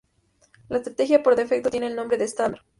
La 0.67 0.77
estrategia 0.77 1.21
por 1.21 1.35
defecto 1.35 1.69
tiene 1.69 1.85
el 1.85 1.95
nombre 1.95 2.17
de 2.17 2.25
"estándar". 2.25 2.63